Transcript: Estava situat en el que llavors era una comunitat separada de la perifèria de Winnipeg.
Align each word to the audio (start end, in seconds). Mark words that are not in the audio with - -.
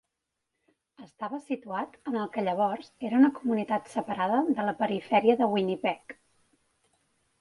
Estava 1.07 1.39
situat 1.49 1.99
en 2.11 2.17
el 2.23 2.31
que 2.37 2.43
llavors 2.47 2.89
era 3.09 3.19
una 3.19 3.31
comunitat 3.37 3.93
separada 3.95 4.41
de 4.59 4.67
la 4.71 4.75
perifèria 4.81 5.37
de 5.43 5.51
Winnipeg. 5.57 6.21